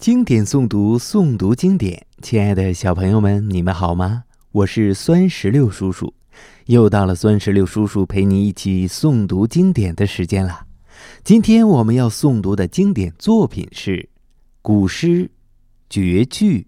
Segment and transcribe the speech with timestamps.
[0.00, 2.06] 经典诵读，诵读经典。
[2.22, 4.24] 亲爱的小朋友们，你们好吗？
[4.50, 6.14] 我是酸石榴叔叔，
[6.64, 10.64] 又到了酸石榴叔叔陪你一起诵读经典的时间了。
[11.22, 14.08] 今天我们要诵读的经典作品是
[14.62, 15.30] 古诗
[15.90, 16.66] 绝句。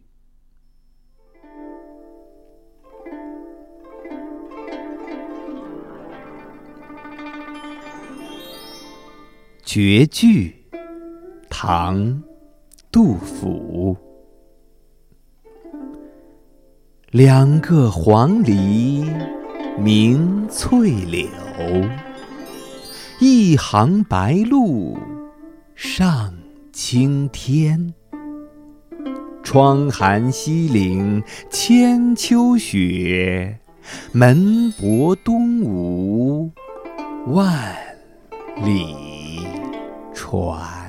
[9.64, 10.54] 绝句，
[11.48, 12.22] 唐，
[12.92, 13.96] 杜甫。
[17.10, 19.10] 两个黄鹂
[19.78, 21.26] 鸣翠柳，
[23.18, 24.94] 一行白鹭
[25.74, 26.34] 上
[26.70, 27.94] 青天。
[29.42, 33.58] 窗含西岭千秋雪，
[34.12, 36.50] 门泊东吴
[37.28, 37.74] 万
[38.62, 38.94] 里。
[40.14, 40.81] 船，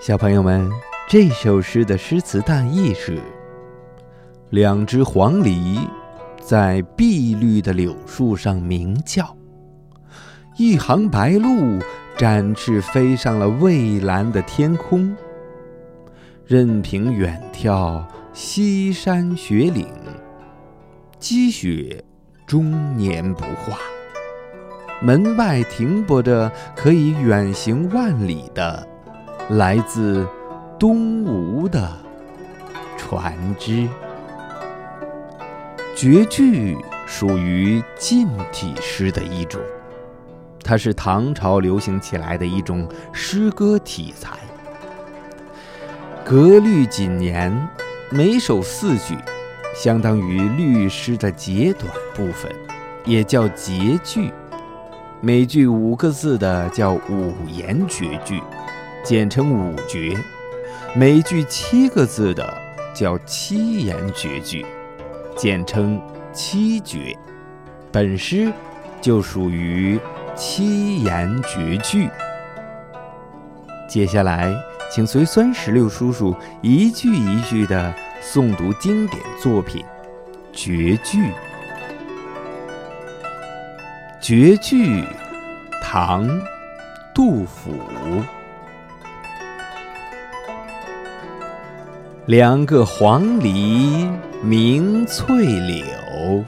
[0.00, 0.70] 小朋友们，
[1.08, 3.20] 这首诗的诗词大意是：
[4.50, 5.80] 两只黄鹂
[6.40, 9.36] 在碧绿的柳树上鸣叫，
[10.56, 11.82] 一行白鹭
[12.16, 15.14] 展翅飞上了蔚蓝的天空。
[16.46, 18.00] 任凭远眺
[18.32, 19.88] 西山雪岭，
[21.18, 22.02] 积雪
[22.46, 23.76] 终年不化。
[25.02, 28.86] 门外停泊着可以远行万里的
[29.50, 30.26] 来自
[30.78, 31.90] 东吴的
[32.96, 33.88] 船只。
[35.96, 39.60] 绝句属于近体诗的一种，
[40.62, 44.38] 它是唐朝流行起来的一种诗歌题材。
[46.24, 47.68] 格律谨严，
[48.10, 49.16] 每首四句，
[49.74, 52.52] 相当于律诗的截短部分，
[53.06, 54.30] 也叫截句。
[55.20, 58.40] 每句五个字的叫五言绝句，
[59.08, 60.14] 简称五绝；
[60.94, 62.46] 每句七个字的
[62.94, 64.66] 叫七言绝句，
[65.34, 65.98] 简称
[66.30, 67.16] 七绝。
[67.90, 68.52] 本诗
[69.00, 69.98] 就属于
[70.36, 72.06] 七言绝句。
[73.88, 74.54] 接下来。
[74.90, 79.84] 请随酸石榴叔叔一句一句地诵读经典作品
[80.50, 81.18] 《绝句》。
[84.18, 85.02] 《绝句》，
[85.82, 86.26] 唐·
[87.14, 87.74] 杜甫。
[92.28, 94.06] 两个黄鹂
[94.42, 96.44] 鸣翠柳，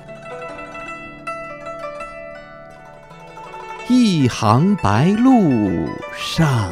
[3.89, 6.71] 一行白鹭上。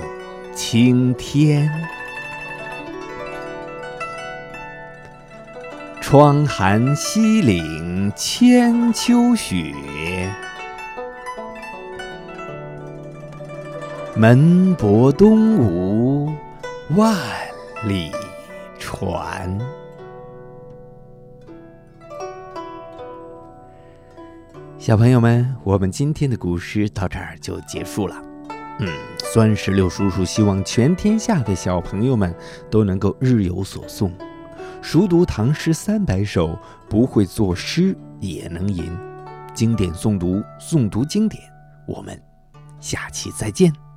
[0.54, 1.70] 青天，
[6.02, 9.72] 窗含西岭千秋雪，
[14.14, 16.30] 门泊东吴
[16.90, 17.16] 万
[17.84, 18.12] 里
[18.78, 19.58] 船。
[24.78, 28.16] 小朋友们，我们今天的古诗到这儿就结束了。
[28.80, 32.34] 嗯，酸石榴叔叔希望全天下的小朋友们
[32.70, 34.12] 都能够日有所诵，
[34.80, 36.56] 熟读唐诗三百首，
[36.88, 38.96] 不会作诗也能吟。
[39.52, 41.42] 经典诵读，诵读经典。
[41.86, 42.18] 我们
[42.78, 43.87] 下期再见。